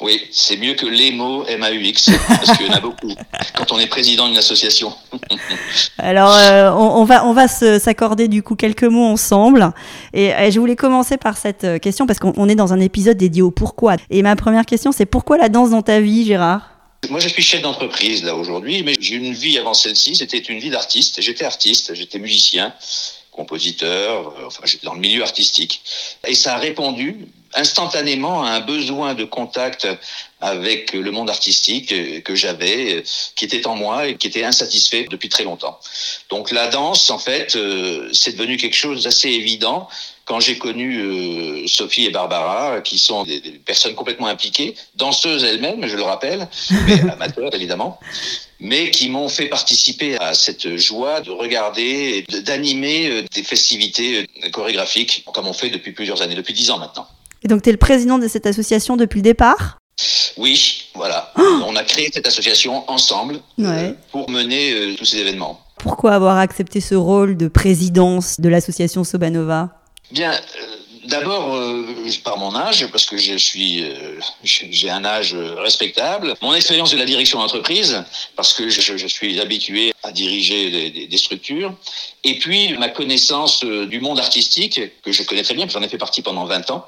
[0.00, 3.12] Oui, c'est mieux que les mots MAUX, parce qu'il y en a beaucoup
[3.56, 4.94] quand on est président d'une association.
[5.98, 9.72] Alors, euh, on, va, on va s'accorder du coup quelques mots ensemble.
[10.14, 13.42] Et, je voulais commencer par cette euh, question, parce qu'on est dans un épisode dédié
[13.42, 13.96] au pourquoi.
[14.10, 16.70] Et ma première question, c'est pourquoi la danse dans ta vie, Gérard?
[17.10, 20.14] Moi, je suis chef d'entreprise là aujourd'hui, mais j'ai une vie avant celle-ci.
[20.14, 21.20] C'était une vie d'artiste.
[21.20, 22.72] J'étais artiste, j'étais musicien,
[23.32, 25.82] compositeur, euh, enfin, j'étais dans le milieu artistique.
[26.26, 29.86] Et ça a répondu instantanément à un besoin de contact
[30.40, 33.02] avec le monde artistique que j'avais,
[33.34, 35.78] qui était en moi et qui était insatisfait depuis très longtemps.
[36.30, 39.88] Donc la danse, en fait, euh, c'est devenu quelque chose d'assez évident
[40.24, 45.86] quand j'ai connu euh, Sophie et Barbara, qui sont des, personnes complètement impliquées, danseuses elles-mêmes,
[45.86, 46.46] je le rappelle,
[46.86, 47.98] mais amateurs évidemment,
[48.60, 54.28] mais qui m'ont fait participer à cette joie de regarder et d'animer euh, des festivités
[54.52, 57.08] chorégraphiques, comme on fait depuis plusieurs années, depuis dix ans maintenant.
[57.42, 59.78] Et donc, tu es le président de cette association depuis le départ?
[60.36, 61.32] Oui, voilà.
[61.66, 65.60] On a créé cette association ensemble euh, pour mener euh, tous ces événements.
[65.78, 69.70] Pourquoi avoir accepté ce rôle de présidence de l'association Sobanova?
[70.12, 70.36] Bien, euh,
[71.08, 71.86] D'abord, euh,
[72.22, 76.34] par mon âge, parce que je suis, euh, j'ai un âge respectable.
[76.42, 78.04] Mon expérience de la direction d'entreprise,
[78.36, 81.72] parce que je, je, suis habitué à diriger des, des, structures.
[82.24, 85.88] Et puis, ma connaissance euh, du monde artistique, que je connais très bien, j'en ai
[85.88, 86.86] fait partie pendant 20 ans.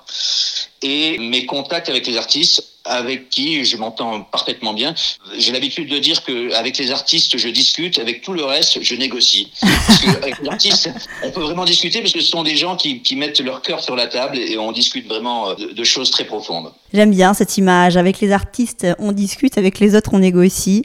[0.82, 4.94] Et mes contacts avec les artistes avec qui je m'entends parfaitement bien.
[5.38, 8.94] J'ai l'habitude de dire que avec les artistes, je discute, avec tout le reste, je
[8.94, 9.50] négocie.
[9.62, 10.90] Parce avec les artistes,
[11.22, 13.82] on peut vraiment discuter parce que ce sont des gens qui, qui mettent leur cœur
[13.82, 16.72] sur la table et on discute vraiment de, de choses très profondes.
[16.92, 17.96] J'aime bien cette image.
[17.96, 20.84] Avec les artistes, on discute, avec les autres, on négocie.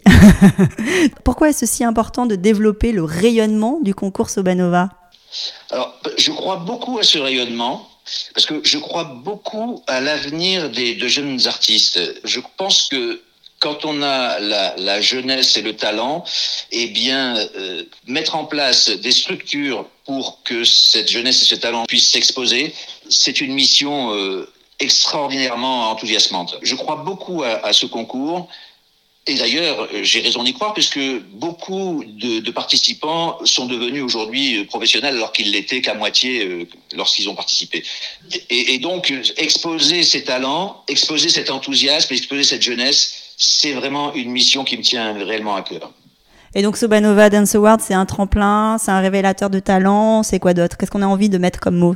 [1.24, 4.90] Pourquoi est-ce si important de développer le rayonnement du concours Sobanova?
[5.72, 7.88] Alors, je crois beaucoup à ce rayonnement
[8.34, 12.00] parce que je crois beaucoup à l'avenir des de jeunes artistes.
[12.24, 13.22] Je pense que
[13.60, 16.24] quand on a la, jeunesse et le talent,
[16.72, 21.86] eh bien, euh, mettre en place des structures pour que cette jeunesse et ce talent
[21.86, 22.76] puissent s'exposer,
[23.10, 24.48] c'est une mission euh,
[24.80, 26.58] extraordinairement enthousiasmante.
[26.62, 28.50] Je crois beaucoup à ce concours.
[29.28, 31.00] Et d'ailleurs, j'ai raison d'y croire puisque
[31.32, 37.28] beaucoup de, de, participants sont devenus aujourd'hui professionnels alors qu'ils l'étaient qu'à moitié euh, lorsqu'ils
[37.28, 37.84] ont participé.
[38.52, 44.30] Et, et, donc, exposer ces talents, exposer cet enthousiasme, exposer cette jeunesse, c'est vraiment une
[44.30, 45.92] mission qui me tient réellement à cœur.
[46.54, 50.54] Et donc, Sobanova Dance Award, c'est un tremplin, c'est un révélateur de talent, c'est quoi
[50.54, 50.78] d'autre?
[50.78, 51.96] Qu'est-ce qu'on a envie de mettre comme mot?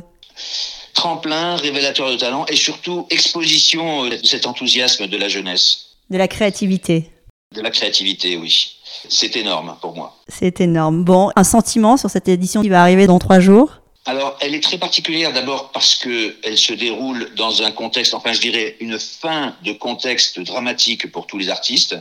[0.94, 5.86] Tremplin, révélateur de talent et surtout exposition de cet enthousiasme de la jeunesse.
[6.10, 7.08] De la créativité.
[7.52, 8.76] De la créativité, oui.
[9.08, 10.16] C'est énorme pour moi.
[10.28, 11.02] C'est énorme.
[11.02, 13.80] Bon, un sentiment sur cette édition qui va arriver dans trois jours?
[14.06, 18.32] Alors, elle est très particulière d'abord parce que elle se déroule dans un contexte, enfin,
[18.32, 21.96] je dirais, une fin de contexte dramatique pour tous les artistes,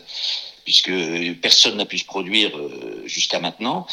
[0.66, 0.92] puisque
[1.42, 3.88] personne n'a pu se produire euh, jusqu'à maintenant.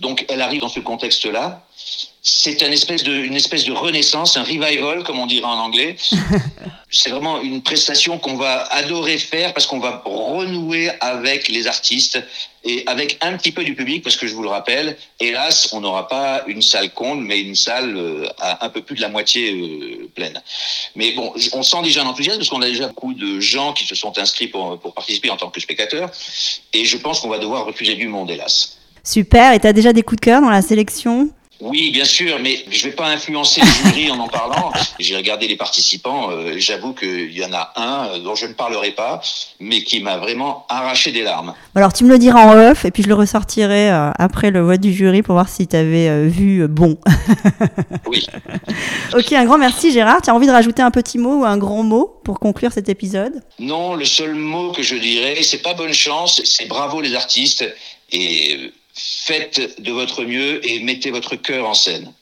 [0.00, 1.66] Donc, elle arrive dans ce contexte-là
[2.20, 5.96] c'est une espèce de, une espèce de renaissance, un revival, comme on dirait en anglais.
[6.90, 12.22] c'est vraiment une prestation qu'on va adorer faire parce qu'on va renouer avec les artistes
[12.64, 15.80] et avec un petit peu du public, parce que je vous le rappelle, hélas, on
[15.80, 19.08] n'aura pas une salle comble, mais une salle euh, à un peu plus de la
[19.08, 20.42] moitié euh, pleine.
[20.96, 23.86] Mais bon, on sent déjà un enthousiasme parce qu'on a déjà beaucoup de gens qui
[23.86, 26.10] se sont inscrits pour, pour participer en tant que spectateurs,
[26.72, 28.76] et je pense qu'on va devoir refuser du monde, hélas.
[29.04, 31.30] Super, et tu as déjà des coups de cœur dans la sélection?
[31.60, 34.72] Oui, bien sûr, mais je ne vais pas influencer le jury en en parlant.
[35.00, 36.30] J'ai regardé les participants.
[36.30, 39.20] Euh, J'avoue qu'il y en a un euh, dont je ne parlerai pas,
[39.58, 41.54] mais qui m'a vraiment arraché des larmes.
[41.74, 44.60] Alors, tu me le diras en off, et puis je le ressortirai euh, après le
[44.60, 46.96] vote du jury pour voir si tu avais euh, vu bon.
[48.06, 48.24] oui.
[49.16, 50.22] ok, un grand merci Gérard.
[50.22, 52.88] Tu as envie de rajouter un petit mot ou un grand mot pour conclure cet
[52.88, 53.42] épisode?
[53.58, 57.64] Non, le seul mot que je dirais, c'est pas bonne chance, c'est bravo les artistes.
[58.10, 62.12] Et faites de votre mieux et mettez votre cœur en scène.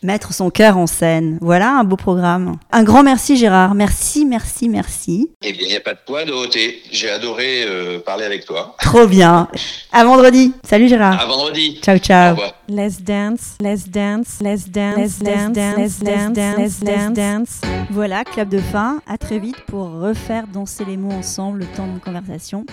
[0.00, 1.38] Mettre son cœur en scène.
[1.40, 2.56] Voilà un beau programme.
[2.70, 3.74] Un grand merci Gérard.
[3.74, 5.28] Merci, merci, merci.
[5.42, 6.80] Eh bien, il n'y a pas de quoi, Dorothée.
[6.92, 8.76] J'ai adoré euh, parler avec toi.
[8.78, 9.48] Trop bien.
[9.90, 10.52] À vendredi.
[10.62, 11.20] Salut Gérard.
[11.20, 11.80] À vendredi.
[11.82, 12.36] Ciao, ciao.
[12.68, 17.60] Let's dance, let's dance, let's dance, let's dance, let's dance, let's dance.
[17.90, 19.00] Voilà, club de fin.
[19.08, 22.64] À très vite pour refaire danser les mots ensemble le temps de conversation.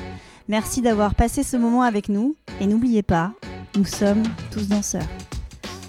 [0.48, 3.34] Merci d'avoir passé ce moment avec nous et n'oubliez pas,
[3.76, 5.08] nous sommes tous danseurs.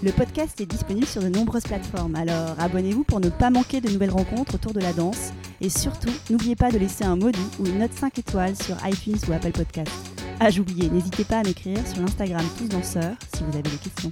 [0.01, 3.89] Le podcast est disponible sur de nombreuses plateformes, alors abonnez-vous pour ne pas manquer de
[3.89, 5.31] nouvelles rencontres autour de la danse.
[5.61, 9.17] Et surtout, n'oubliez pas de laisser un mot ou une note 5 étoiles sur iTunes
[9.29, 9.91] ou Apple Podcast.
[10.39, 14.11] Ah, j'oubliais, n'hésitez pas à m'écrire sur l'Instagram Tous Danseurs si vous avez des questions.